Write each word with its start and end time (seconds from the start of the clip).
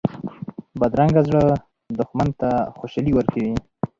بدرنګه 0.79 1.21
زړه 1.27 1.41
دښمن 1.97 2.29
ته 2.39 2.49
خوشحالي 2.77 3.11
ورکوي 3.15 3.51